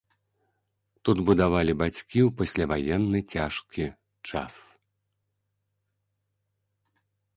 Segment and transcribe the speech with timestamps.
[1.09, 4.57] Тут будавалі бацькі ў пасляваенны цяжкі час.